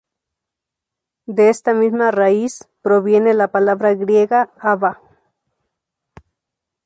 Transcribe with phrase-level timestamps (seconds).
[1.27, 4.99] De esta misma raíz proviene la palabra griega "Abba".